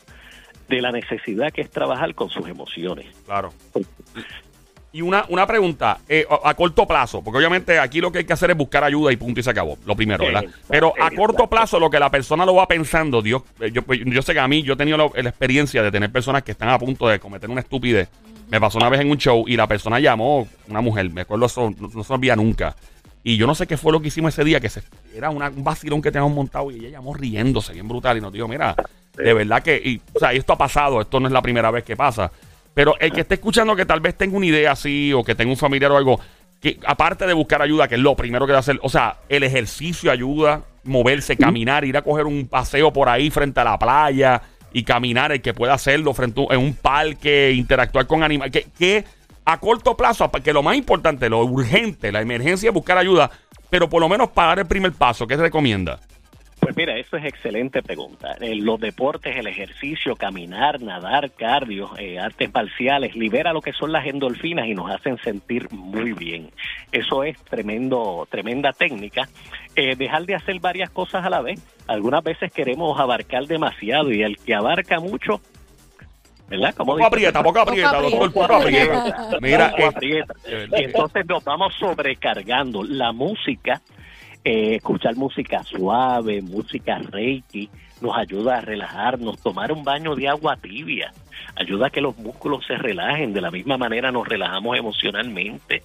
[0.68, 3.06] de la necesidad que es trabajar con sus emociones.
[3.26, 3.52] Claro.
[4.94, 8.24] Y una, una pregunta, eh, a, a corto plazo, porque obviamente aquí lo que hay
[8.24, 10.44] que hacer es buscar ayuda y punto y se acabó, lo primero, ¿verdad?
[10.68, 14.00] Pero a corto plazo lo que la persona lo va pensando, Dios, eh, yo, pues,
[14.04, 16.52] yo sé que a mí, yo he tenido la, la experiencia de tener personas que
[16.52, 18.08] están a punto de cometer una estupidez.
[18.50, 21.46] Me pasó una vez en un show y la persona llamó, una mujer, me acuerdo
[21.46, 22.76] eso, no, no se olvida nunca.
[23.24, 25.48] Y yo no sé qué fue lo que hicimos ese día, que se, era una-
[25.48, 28.76] un vacilón que teníamos montado y ella llamó riéndose bien brutal y nos dijo, mira,
[29.16, 31.82] de verdad que, y, o sea, esto ha pasado, esto no es la primera vez
[31.82, 32.30] que pasa.
[32.74, 35.50] Pero el que esté escuchando que tal vez tenga una idea así o que tenga
[35.52, 36.20] un familiar o algo,
[36.60, 39.42] que, aparte de buscar ayuda, que es lo primero que debe hacer, o sea, el
[39.44, 44.42] ejercicio ayuda, moverse, caminar, ir a coger un paseo por ahí frente a la playa
[44.72, 48.52] y caminar, el que pueda hacerlo frente a un- en un parque, interactuar con animales,
[48.52, 49.04] que, que
[49.44, 53.30] a corto plazo, que lo más importante, lo urgente, la emergencia es buscar ayuda,
[53.70, 56.00] pero por lo menos pagar el primer paso, ¿qué se recomienda?
[56.64, 58.36] Pues mira, eso es excelente pregunta.
[58.40, 63.92] Eh, los deportes, el ejercicio, caminar, nadar, cardio, eh, artes marciales, libera lo que son
[63.92, 66.50] las endorfinas y nos hacen sentir muy bien.
[66.90, 69.28] Eso es tremendo, tremenda técnica.
[69.76, 71.60] Eh, dejar de hacer varias cosas a la vez.
[71.86, 75.40] Algunas veces queremos abarcar demasiado y el que abarca mucho,
[76.48, 76.74] ¿verdad?
[76.74, 78.86] Como Poco aprieta, poco aprieta, Poco doctor, aprieta.
[78.94, 79.38] poco aprieta.
[79.40, 80.34] Mira, Poco eh, aprieta.
[80.46, 82.82] que- entonces nos vamos sobrecargando.
[82.84, 83.80] La música,
[84.44, 89.40] eh, escuchar música suave, música reiki, nos ayuda a relajarnos.
[89.42, 91.12] Tomar un baño de agua tibia
[91.56, 93.32] ayuda a que los músculos se relajen.
[93.32, 95.82] De la misma manera nos relajamos emocionalmente.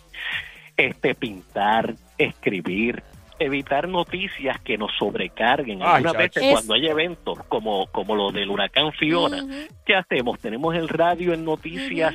[0.76, 3.04] Este, pintar, escribir,
[3.40, 5.82] evitar noticias que nos sobrecarguen.
[5.82, 9.54] Algunas veces Es- cuando hay eventos como, como lo del huracán Fiona, Ujú.
[9.86, 10.40] ¿qué hacemos?
[10.40, 12.14] Tenemos el radio en noticias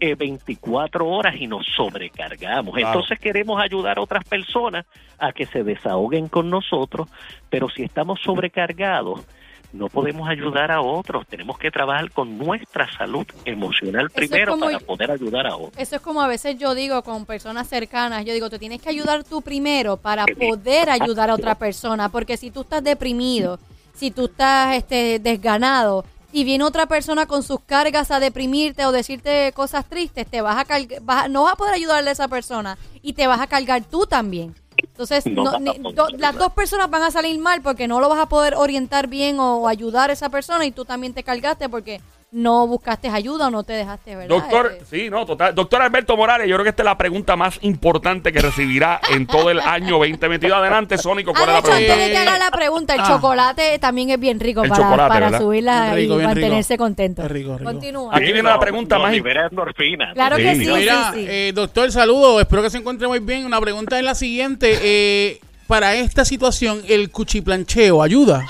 [0.00, 2.74] eh, 24 horas y nos sobrecargamos.
[2.74, 2.88] Claro.
[2.88, 4.84] Entonces queremos ayudar a otras personas
[5.18, 7.08] a que se desahoguen con nosotros,
[7.50, 9.26] pero si estamos sobrecargados,
[9.72, 11.26] no podemos ayudar a otros.
[11.26, 15.72] Tenemos que trabajar con nuestra salud emocional primero como- para poder ayudar a otros.
[15.76, 18.88] Eso es como a veces yo digo con personas cercanas, yo digo, te tienes que
[18.88, 23.58] ayudar tú primero para poder ayudar a otra persona, porque si tú estás deprimido,
[23.94, 28.92] si tú estás este, desganado y viene otra persona con sus cargas a deprimirte o
[28.92, 30.64] decirte cosas tristes, te vas a
[31.02, 33.82] vas a- no vas a poder ayudarle a esa persona y te vas a cargar
[33.84, 34.54] tú también.
[34.98, 38.18] Entonces, No ni- do- las dos personas van a salir mal porque no lo vas
[38.18, 42.00] a poder orientar bien o, ayudar a esa persona y tú también te cargaste porque
[42.30, 44.28] no buscaste ayuda o no te dejaste, ¿verdad?
[44.28, 45.54] Doctor, Este, sí, no, total.
[45.54, 49.26] Doctor Alberto Morales, yo creo que esta es la pregunta más importante que recibirá en
[49.26, 50.58] todo el año 2022.
[50.58, 51.92] Adelante, Sónico, ¿cuál Ah, es la pregunta?
[51.94, 53.08] antes de que haga la pregunta, el Ah.
[53.08, 56.26] chocolate también es bien rico El para, para subirla rico, y bien rico.
[56.40, 57.22] mantenerse contento.
[57.22, 57.70] Es rico, rico.
[57.70, 58.14] Continúa.
[58.14, 60.12] Aquí viene la pregunta más- libera endorfinas.
[60.12, 61.26] Claro que sí, Mira, sí, sí.
[61.28, 62.42] eh, doctor, saludos.
[62.42, 63.46] Espero que se encuentre muy bien.
[63.46, 64.78] Una pregunta es la siguiente.
[64.82, 68.46] eh, para esta situación, ¿el cuchiplancheo ayuda?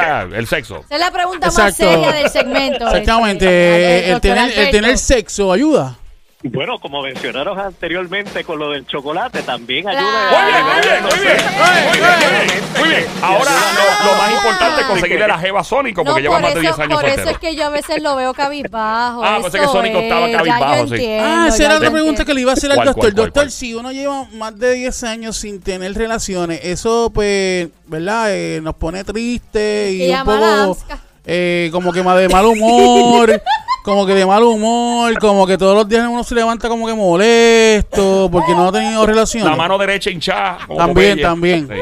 [0.00, 0.80] Sea, el sexo.
[0.84, 2.86] Esa es la pregunta más seria del segmento.
[2.86, 3.44] Exactamente.
[3.46, 5.96] este, el, doctor tener, el tener sexo ayuda.
[6.40, 11.02] Bueno, como mencionaron anteriormente con lo del chocolate, también ayuda Muy bien, a muy bien,
[11.02, 11.36] muy bien.
[11.58, 12.64] Muy bien, muy bien.
[12.78, 13.06] Muy bien.
[13.20, 16.42] Ahora lo, lo más importante es conseguirle la jeva a Sónico porque No, lleva por
[16.42, 17.30] más de eso, 10 años por eso soltero.
[17.34, 19.20] es que yo a veces lo veo cabizbajo.
[19.24, 20.94] Ah, pensé que Sónico estaba es, cabizbajo, sí.
[20.94, 23.02] entiendo, Ah, esa era otra pregunta que le iba a hacer al ¿Cuál, doctor.
[23.02, 23.50] cuál, cuál, doctor, cuál?
[23.50, 28.26] si uno lleva más de 10 años sin tener relaciones, eso pues, ¿verdad?
[28.30, 30.78] Eh, nos pone triste y un la poco
[31.26, 33.42] eh, como que más de mal humor.
[33.84, 36.92] Como que de mal humor, como que todos los días uno se levanta como que
[36.94, 39.48] molesto porque no ha tenido relaciones.
[39.50, 40.58] La mano derecha hinchada.
[40.76, 41.68] También, también.
[41.68, 41.74] Sí.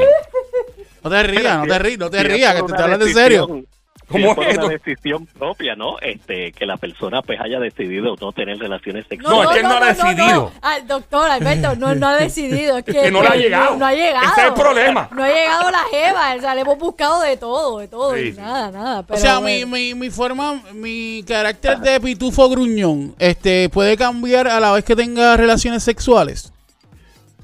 [1.02, 3.64] No te rías, no te rías, no te rías, que te hablando en decisión- serio.
[4.08, 4.84] ¿Cómo es por es una esto?
[4.84, 5.98] decisión propia, ¿no?
[6.00, 9.48] Este, que la persona pues haya decidido no tener relaciones No, sexuales.
[9.50, 10.52] es que él no ha decidido.
[10.62, 12.78] Ah, doctor Alberto, no, no ha decidido.
[12.78, 13.70] Es que, que no le ha llegado.
[13.72, 14.26] No, no ha llegado.
[14.26, 15.08] Ese es el problema.
[15.12, 16.34] No ha llegado la jeva.
[16.36, 18.14] O sea, le hemos buscado de todo, de todo.
[18.14, 18.38] Sí, y sí.
[18.38, 19.04] nada, nada.
[19.08, 24.60] O sea, mi, mi, mi forma, mi carácter de pitufo gruñón, este, puede cambiar a
[24.60, 26.52] la vez que tenga relaciones sexuales.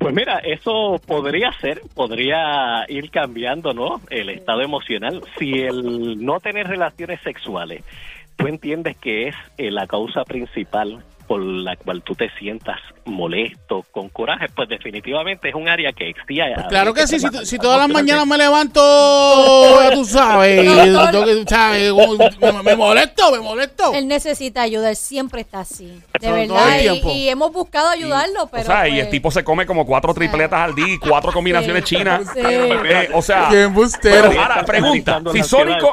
[0.03, 4.01] Pues mira, eso podría ser, podría ir cambiando, ¿no?
[4.11, 5.23] El estado emocional.
[5.39, 7.85] Si el no tener relaciones sexuales,
[8.35, 13.85] tú entiendes que es eh, la causa principal por la cual tú te sientas molesto,
[13.91, 16.23] con coraje, pues definitivamente es un área que existe.
[16.55, 18.81] Pues claro que sí, si, si todas las mañanas me levanto,
[19.95, 20.65] tú sabes,
[22.41, 23.93] me, me molesto, me molesto.
[23.95, 26.01] Él necesita ayuda, él siempre está así.
[26.21, 26.79] De verdad.
[27.05, 28.63] y- hemos buscado ayudarlo, pero.
[28.63, 31.33] o sea, y pues, el tipo se come como cuatro tripletas al día y cuatro
[31.35, 31.97] combinaciones Sí.
[31.97, 32.23] chinas.
[32.33, 32.41] Sí.
[32.43, 33.49] Eh, o sea,
[34.03, 35.93] pero ahora, pregunta, si Sónico...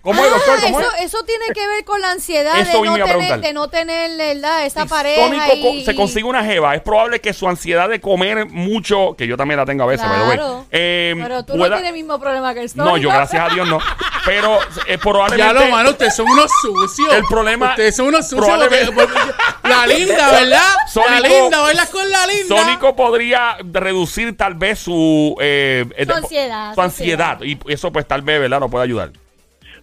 [0.00, 0.60] ¿Cómo es, Ah, doctor?
[0.62, 0.86] ¿Cómo es?
[0.86, 4.16] eso, eso tiene que ver con la ansiedad Eso de no, tener, de no tener
[4.16, 4.64] ¿verdad?
[4.64, 5.26] esa Si pareja.
[5.26, 9.14] Sónico co- y- se consigue una jeva, es probable que su ansiedad de comer mucho,
[9.18, 10.66] que yo también la tengo a veces, by the way, Claro.
[10.70, 12.96] eh, Pero tú pueda- no tienes el mismo problema que el No, Sónico.
[12.98, 13.78] yo gracias a Dios no.
[14.24, 15.54] Pero eh, probablemente...
[15.60, 17.14] Ya lo, mano, ustedes son unos sucios.
[17.14, 18.44] El problema- Ustedes son unos sucios.
[18.46, 20.48] probablemente- porque- porque- la linda, ¿verdad?
[20.50, 22.56] la Sónico- linda, bailas con la linda.
[22.56, 25.36] Sónico podría reducir tal vez su...
[25.40, 27.42] eh, eh, Su ansiedad, Su su ansiedad.
[27.42, 28.60] Y eso pues tal vez, ¿verdad?
[28.60, 29.10] Nos puede ayudar.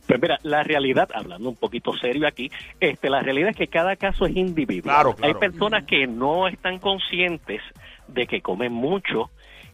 [0.07, 3.95] Pues mira, la realidad, hablando un poquito serio aquí, este, la realidad es que cada
[3.95, 4.93] caso es individual.
[4.95, 5.33] Claro, claro.
[5.33, 7.61] Hay personas que no están conscientes
[8.07, 9.29] de que comen mucho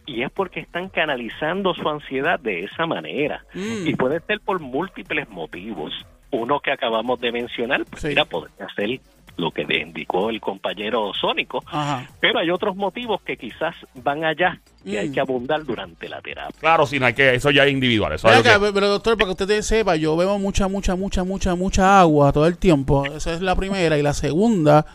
[0.06, 3.44] y es porque están canalizando su ansiedad de esa manera.
[3.54, 3.86] Mm.
[3.88, 5.92] Y puede ser por múltiples motivos.
[6.32, 8.08] Uno que acabamos de mencionar, pues Sí.
[8.08, 9.00] mira, podría ser
[9.36, 12.08] lo que le indicó el compañero Sónico, Ajá.
[12.20, 15.12] pero hay otros motivos que quizás van allá que hay Mm.
[15.12, 16.54] que abundar durante la terapia.
[16.60, 18.12] Claro, sí, no hay que, eso ya es individual.
[18.12, 22.00] Eso que- pero doctor, para que usted sepa, yo bebo mucha, mucha, mucha, mucha, mucha
[22.00, 23.04] agua todo el tiempo.
[23.06, 23.96] Esa es la primera.
[23.98, 24.86] Y la segunda,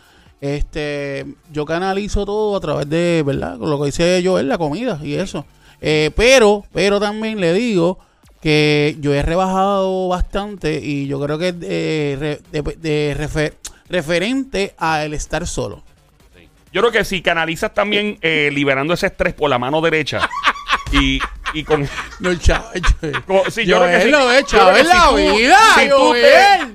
[0.41, 3.57] este, yo canalizo todo a través de, ¿verdad?
[3.57, 5.45] Lo que dice yo es la comida y eso.
[5.81, 7.99] Eh, pero, pero también le digo
[8.41, 13.53] que yo he rebajado bastante y yo creo que es de, re- de- de refer-
[13.89, 15.83] referente a el estar solo.
[16.71, 20.29] Yo creo que si canalizas también eh, liberando ese estrés por la mano derecha
[20.91, 21.19] y,
[21.53, 21.87] y con...
[22.19, 22.65] No, chavo,
[23.25, 24.09] con- sí, yo creo que sí.
[24.11, 26.13] lo creo que en la tú- vida, Si tú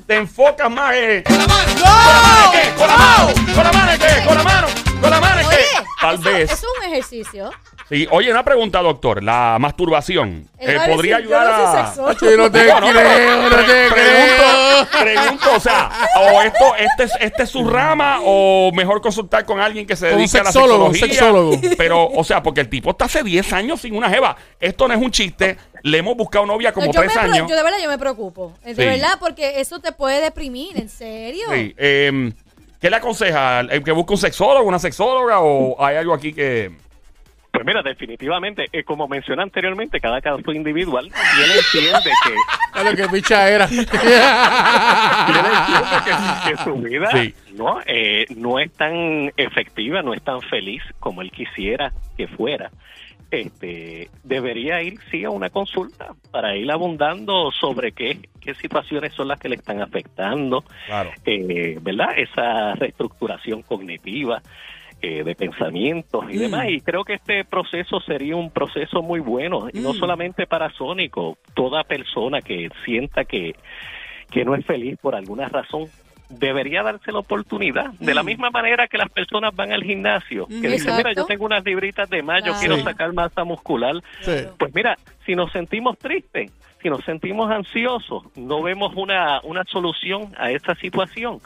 [0.06, 1.36] te, enfocas más eh, ¡No!
[1.36, 2.72] ¿Con la mano qué?
[2.76, 3.26] ¿Con la mano?
[3.54, 3.92] ¿Con la mano?
[4.26, 4.66] ¿Con la mano?
[5.00, 5.56] ¿Con la mano qué?
[5.56, 6.50] Oye, Tal eso, vez.
[6.52, 7.50] es un ejercicio.
[7.90, 8.06] Sí.
[8.10, 9.22] Oye, una pregunta, doctor.
[9.22, 11.86] La masturbación Él eh, va a podría decir, yo ayudar no soy a...
[11.86, 12.18] sexólogo.
[12.30, 15.00] Yo no te Digo, no, no, creo, no te pregunto, creo.
[15.02, 19.58] pregunto, o sea, o esto, este, es- este es su rama, o mejor consultar con
[19.60, 21.50] alguien que se Un dedique a la sexólogo, un sexología.
[21.58, 21.76] sexólogo.
[21.76, 24.36] Pero, o sea, porque el tipo está hace 10 años sin una jeva.
[24.60, 25.56] Esto no es un chiste.
[25.82, 27.50] Le hemos buscado novia como No, yo, 3 me pre- años.
[27.50, 28.52] yo de verdad yo me preocupo.
[28.64, 28.84] De Sí.
[28.84, 31.46] verdad, porque eso te puede deprimir, en serio.
[31.52, 32.32] Sí, eh,
[32.80, 33.60] ¿Qué le aconseja?
[33.60, 36.70] ¿El ¿Que busque un sexólogo, una sexóloga, o hay algo aquí que...
[37.62, 42.34] Pues mira, definitivamente, eh, como mencioné anteriormente, cada caso es individual y él entiende que
[42.80, 43.68] A lo que picha era.
[43.70, 43.84] y él
[45.44, 47.34] entiende que, que su vida Sí.
[47.52, 52.70] no eh, no es tan efectiva, no es tan feliz como él quisiera que fuera.
[53.30, 59.28] Este debería ir sí a una consulta para ir abundando sobre qué qué situaciones son
[59.28, 61.10] las que le están afectando, Claro.
[61.26, 62.08] eh, ¿verdad?
[62.16, 64.40] Esa reestructuración cognitiva
[65.02, 66.40] eh, de pensamientos y Mm.
[66.40, 66.68] demás.
[66.68, 69.98] Y creo que este proceso sería un proceso muy bueno, y no Mm.
[69.98, 73.54] solamente para Sónico, toda persona que sienta que,
[74.30, 75.88] que no es feliz por alguna razón.
[76.28, 78.26] Debería darse la oportunidad, de la Mm.
[78.26, 82.08] misma manera que las personas van al gimnasio, que dicen, mira, yo tengo unas libritas
[82.08, 82.82] de más, yo quiero Sí.
[82.84, 84.46] sacar masa muscular, Sí.
[84.56, 90.32] pues mira, si nos sentimos tristes, si nos sentimos ansiosos, no vemos una, una solución
[90.38, 91.40] a esa situación,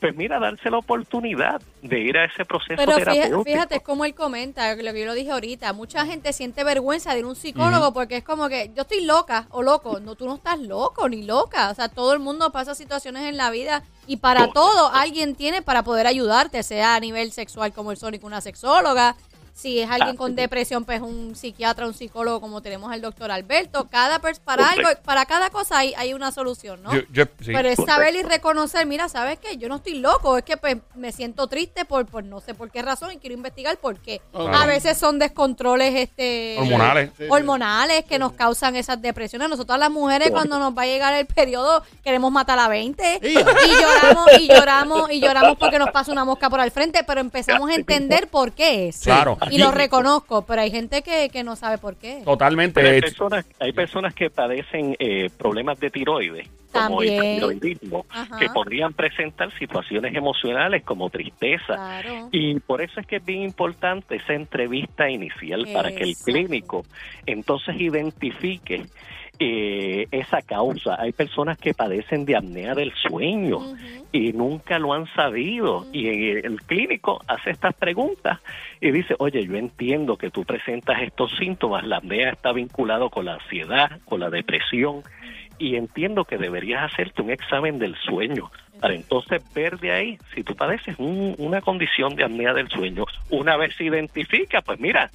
[0.00, 3.44] pues mira, darse la oportunidad de ir a ese proceso Pero terapéutico.
[3.44, 7.12] fíjate, es como él comenta, lo que yo lo dije ahorita, mucha gente siente vergüenza
[7.12, 10.14] de ir a un psicólogo porque es como que yo estoy loca o loco, no,
[10.14, 13.50] tú no estás loco ni loca, o sea, todo el mundo pasa situaciones en la
[13.50, 14.70] vida y para Todo.
[14.70, 19.16] todo alguien tiene para poder ayudarte, sea a nivel sexual como el Sónico, una sexóloga,
[19.54, 23.88] si es alguien con depresión, pues un psiquiatra, un psicólogo como tenemos el doctor Alberto,
[23.90, 26.92] cada para algo, para cada cosa hay, hay una solución, ¿no?
[26.94, 27.52] Yo- yo- sí.
[27.52, 29.56] Pero es saber y reconocer, mira, ¿sabes qué?
[29.56, 32.70] Yo no estoy loco, es que pues me siento triste por, por no sé por
[32.70, 34.20] qué razón y quiero investigar por qué.
[34.32, 37.10] A veces son descontroles este Hormonales.
[37.16, 37.30] Sí, sí.
[37.30, 39.48] hormonales que nos causan esas depresiones.
[39.48, 43.32] Nosotras las mujeres cuando nos va a llegar el periodo queremos matar a 20 y
[43.34, 47.70] lloramos y lloramos y lloramos porque nos pasa una mosca por al frente, pero empezamos
[47.70, 49.00] a entender por qué es.
[49.00, 49.36] Claro.
[49.50, 52.22] Y lo reconozco, pero hay gente que, que no sabe por qué.
[52.24, 52.80] Totalmente.
[52.80, 57.34] Hay eh, personas, hay personas que padecen eh, problemas de tiroides, como el También.
[57.36, 58.38] tiroidismo, Ajá.
[58.38, 61.74] que podrían presentar situaciones emocionales como tristeza.
[61.74, 62.28] Claro.
[62.32, 66.84] Y por eso es que es bien importante esa entrevista inicial para que el clínico
[67.26, 68.86] entonces identifique
[69.42, 71.00] eh, esa causa.
[71.00, 73.58] Hay personas que padecen de apnea del sueño
[74.12, 75.86] y nunca lo han sabido.
[75.92, 78.38] Y el clínico hace estas preguntas
[78.80, 83.24] y dice, oye, yo entiendo que tú presentas estos síntomas, la apnea está vinculado con
[83.24, 85.02] la ansiedad, con la depresión,
[85.58, 88.50] y entiendo que deberías hacerte un examen del sueño
[88.80, 93.04] para entonces ver de ahí si tú padeces un- una condición de apnea del sueño.
[93.30, 95.10] Una vez se identifica, pues mira,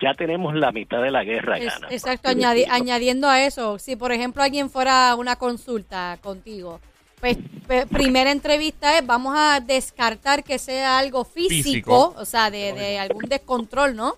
[0.00, 1.88] ya tenemos la mitad de la guerra Es- gana.
[1.90, 6.80] exacto, añadi- añadiendo a eso, si por ejemplo alguien fuera a una consulta contigo,
[7.20, 7.36] pues
[7.90, 12.14] primera entrevista es, vamos a descartar que sea algo físico, Físico.
[12.16, 14.16] o sea, de, de algún descontrol, ¿no?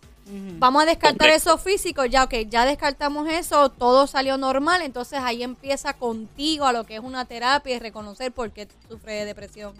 [0.58, 1.50] Vamos a descartar Correcto.
[1.50, 6.72] eso físico, ya ok, ya descartamos eso, todo salió normal, entonces ahí empieza contigo a
[6.72, 9.74] lo que es una terapia y reconocer por qué sufre de depresión.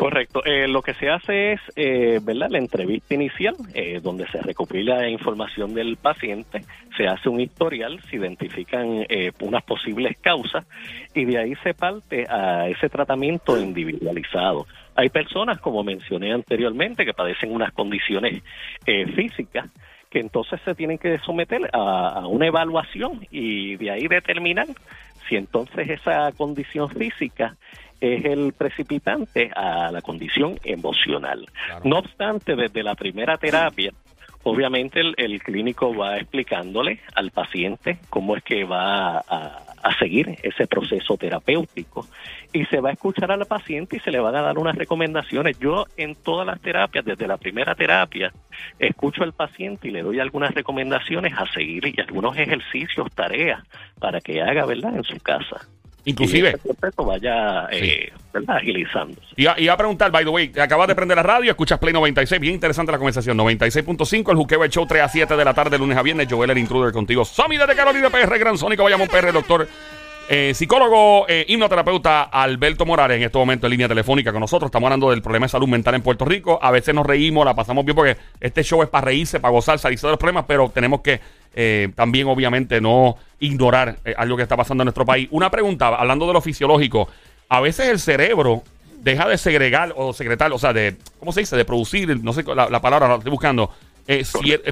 [0.00, 0.42] Correcto.
[0.46, 2.48] Eh, lo que se hace es, eh, ¿verdad?
[2.48, 6.64] La entrevista inicial, eh, donde se recopila información del paciente,
[6.96, 10.64] se hace un historial, se identifican eh, unas posibles causas
[11.14, 14.66] y de ahí se parte a ese tratamiento individualizado.
[14.94, 18.42] Hay personas, como mencioné anteriormente, que padecen unas condiciones
[18.86, 19.68] eh, físicas
[20.08, 24.66] que entonces se tienen que someter a, a una evaluación y de ahí determinar
[25.28, 27.54] si entonces esa condición física
[28.00, 31.46] es el precipitante a la condición emocional.
[31.66, 31.82] Claro.
[31.84, 33.92] No obstante, desde la primera terapia,
[34.42, 40.38] obviamente el, el clínico va explicándole al paciente cómo es que va a, a seguir
[40.42, 42.06] ese proceso terapéutico
[42.52, 45.58] y se va a escuchar al paciente y se le van a dar unas recomendaciones.
[45.58, 48.32] Yo en todas las terapias, desde la primera terapia,
[48.78, 53.62] escucho al paciente y le doy algunas recomendaciones a seguir y algunos ejercicios, tareas
[53.98, 55.66] para que haga, ¿verdad?, en su casa.
[56.04, 56.50] Inclusive.
[56.64, 58.56] Y proceso vaya eh, ¿verdad?
[58.56, 59.26] agilizándose.
[59.36, 62.40] Iba, iba a preguntar, by the way, acabas de prender la radio, escuchas Play 96,
[62.40, 63.36] bien interesante la conversación.
[63.38, 66.26] 96.5, el Juqueo el Show 3 a 7 de la tarde, lunes a viernes.
[66.30, 67.24] Joel, el intruder contigo.
[67.24, 69.66] Somi desde Carolina PR, Gran Sónico, vayamos PR, doctor.
[70.32, 74.68] Eh, psicólogo, eh, hipnoterapeuta Alberto Morales en este momento en línea telefónica con nosotros.
[74.68, 76.56] Estamos hablando del problema de salud mental en Puerto Rico.
[76.62, 79.80] A veces nos reímos, la pasamos bien porque este show es para reírse, para gozar,
[79.80, 81.20] salirse de los problemas, pero tenemos que
[81.52, 85.26] eh, también, obviamente, no ignorar eh, algo que está pasando en nuestro país.
[85.32, 87.08] Una pregunta, hablando de lo fisiológico,
[87.48, 88.62] a veces el cerebro
[89.00, 91.56] deja de segregar o secretar, o sea, de, ¿cómo se dice?
[91.56, 93.72] De producir, no sé la, la palabra, la estoy buscando.
[94.06, 94.24] Eh,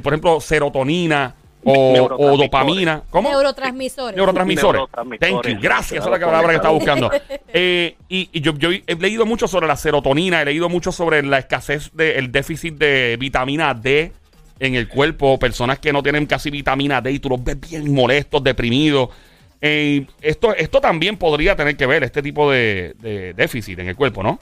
[0.04, 3.02] por ejemplo, serotonina o, dopamina.
[3.10, 3.30] ¿Cómo?
[3.30, 4.16] Neurotransmisores.
[4.16, 4.80] Neurotransmisores.
[4.80, 5.42] Neurotransmisores.
[5.42, 5.60] Thank you.
[5.60, 6.00] Gracias.
[6.00, 7.10] Esa es la palabra que estaba buscando.
[7.50, 11.22] Eh, y y yo, yo he leído mucho sobre la serotonina, he leído mucho sobre
[11.22, 14.12] la escasez del déficit de vitamina D
[14.60, 15.38] en el cuerpo.
[15.38, 19.08] Personas que no tienen casi vitamina D y tú los ves bien molestos, deprimidos.
[19.62, 23.96] Eh, esto, esto también podría tener que ver este tipo de, de déficit en el
[23.96, 24.38] cuerpo, ¿no?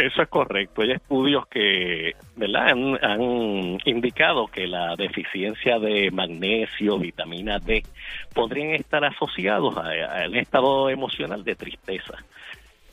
[0.00, 0.82] Eso es correcto.
[0.82, 2.68] Hay estudios que ¿verdad?
[2.68, 7.82] Han, han indicado que la deficiencia de magnesio, vitamina D,
[8.32, 12.14] podrían estar asociados a, a un estado emocional de tristeza.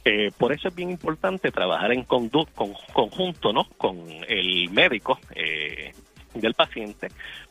[0.03, 3.65] Eh, por eso es bien importante trabajar en con- conjunto ¿no?
[3.77, 5.91] con el médico eh,
[6.33, 7.09] del paciente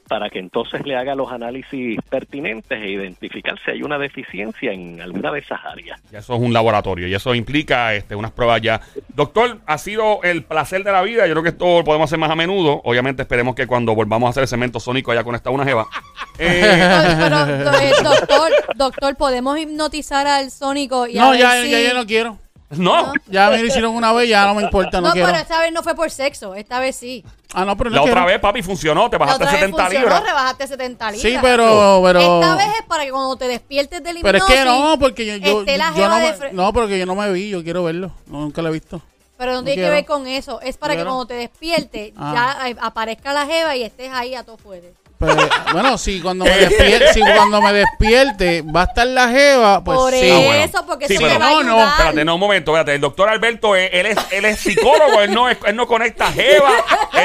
[0.09, 5.01] para que entonces le haga los análisis pertinentes e identificar si hay una deficiencia en
[5.01, 6.01] alguna de esas áreas.
[6.13, 8.81] Ya eso es un laboratorio y eso implica este, unas pruebas ya.
[9.15, 11.27] Doctor, ha sido el placer de la vida.
[11.27, 12.81] Yo creo que esto lo podemos hacer más a menudo.
[12.85, 15.87] Obviamente esperemos que cuando volvamos a hacer el cemento sónico haya conectado una jeva.
[16.37, 17.47] Eh, Pero,
[17.79, 21.07] eh, doctor, doctor, ¿podemos hipnotizar al Sónico?
[21.07, 22.39] Y a No, ver ya, si- ya, ya no quiero.
[22.71, 25.29] no, Ya me lo hicieron una vez, ya no me importa, no, No, quiero.
[25.29, 27.25] pero esta vez no fue por sexo, esta vez sí.
[27.55, 28.27] Ah, no, pero no la otra quiero.
[28.27, 29.09] vez, papi, funcionó.
[29.09, 30.23] Te La bajaste otra vez 70 funcionó, libras.
[30.25, 31.33] rebajaste 70 libras.
[31.33, 32.21] Sí, pero, pero.
[32.21, 35.37] Esta vez es para que cuando te despiertes del Pero es que no, porque yo,
[35.37, 37.63] yo, esté la yo jeva no, de me, no, porque yo no me vi, yo
[37.63, 38.11] quiero verlo.
[38.27, 39.01] No, nunca lo he visto.
[39.37, 39.95] Pero no no tiene que quiero.
[39.95, 40.61] ver con eso.
[40.61, 42.57] Es para que cuando te despiertes Ah.
[42.61, 44.93] ya eh, aparezca la jeva y estés ahí a todo fuerte.
[45.17, 45.37] Pero,
[45.73, 49.97] bueno, si cuando me despierte, si cuando me despierte va a estar la jeva, pues
[49.97, 50.29] Por sí.
[50.31, 50.53] Ah, bueno.
[50.65, 51.89] eso, porque Sí, eso pero te va a no, no, ayudar.
[51.91, 52.95] Espérate, no, un momento, espérate.
[52.97, 56.31] El doctor Alberto, eh, él es, él es psicólogo, él no, es- él no conecta
[56.33, 56.71] jeva,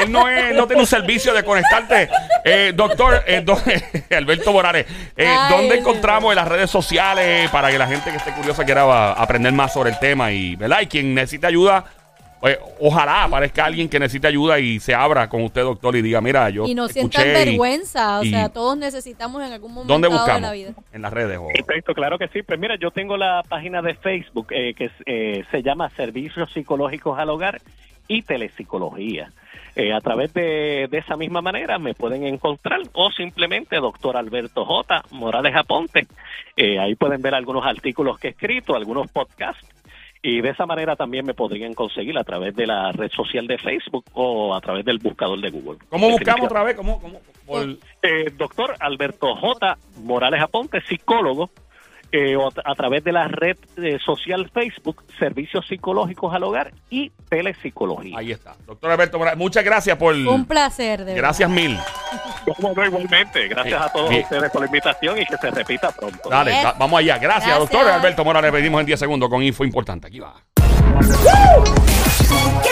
[0.00, 2.08] él no, es, no tiene un servicio de conectarte.
[2.44, 3.60] Eh, doctor, eh, do-
[4.16, 5.78] Alberto Morales, eh, Ay, ¿dónde Dios.
[5.80, 9.52] encontramos en las redes sociales para que la gente que esté curiosa quiera va, aprender
[9.52, 10.30] más sobre el tema?
[10.32, 10.80] Y, ¿verdad?
[10.82, 11.84] Y quien necesite ayuda,
[12.40, 16.20] pues, ojalá aparezca alguien que necesite ayuda y se abra con usted, doctor, y diga,
[16.20, 18.20] mira, yo y no sientan y- vergüenza.
[18.20, 20.40] O sea, todos necesitamos en algún momento ¿Dónde de buscamos?
[20.42, 20.72] la vida.
[20.92, 21.38] En las redes.
[21.54, 22.42] Perfecto, claro que sí.
[22.42, 27.18] Pues mira, yo tengo la página de Facebook eh, que eh, se llama Servicios Psicológicos
[27.18, 27.60] al Hogar
[28.08, 29.30] y Telepsicología.
[29.76, 34.64] Eh, a través de, de esa misma manera me pueden encontrar o simplemente doctor Alberto
[34.64, 35.04] J.
[35.12, 36.06] Morales Aponte.
[36.56, 39.64] Eh, ahí pueden ver algunos artículos que he escrito, algunos podcasts.
[40.22, 43.56] Y de esa manera también me podrían conseguir a través de la red social de
[43.56, 45.78] Facebook o a través del buscador de Google.
[45.88, 46.76] ¿Cómo buscamos otra vez?
[46.76, 47.20] ¿Cómo, cómo?
[47.46, 49.78] Por- Eh, doctor Alberto J.
[50.02, 51.50] Morales Aponte, psicólogo,
[52.12, 57.10] eh, o a, través de la red eh, social Facebook, Servicios Psicológicos al Hogar y
[57.28, 58.18] Telepsicología.
[58.18, 58.56] Ahí está.
[58.66, 60.14] Doctor Alberto Morales, muchas gracias por...
[60.14, 61.78] Un placer, de Gracias mil.
[62.44, 63.48] Como no, igualmente.
[63.48, 64.22] Gracias Eh, a todos bien.
[64.22, 66.28] ustedes por la invitación y que se repita pronto.
[66.28, 67.18] Dale, va- vamos allá.
[67.18, 67.58] Gracias, Gracias.
[67.58, 68.52] doctor Alberto Morales.
[68.52, 70.06] Pedimos en 10 segundos con info importante.
[70.08, 70.34] Aquí va.
[72.62, 72.68] que